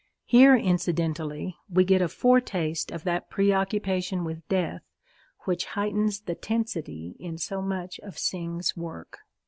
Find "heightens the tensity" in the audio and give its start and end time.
5.77-7.15